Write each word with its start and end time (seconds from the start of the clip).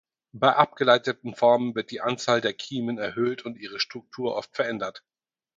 Bei 0.33 0.55
abgeleiteten 0.55 1.35
Formen 1.35 1.75
wird 1.75 1.91
die 1.91 2.01
Anzahl 2.01 2.41
der 2.41 2.53
Kiemen 2.55 2.97
erhöht 2.97 3.45
und 3.45 3.55
ihre 3.59 3.79
Struktur 3.79 4.33
oft 4.35 4.55
verändert. 4.55 5.03